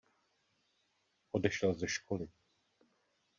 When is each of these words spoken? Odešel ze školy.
Odešel 1.31 1.73
ze 1.73 1.87
školy. 1.87 2.27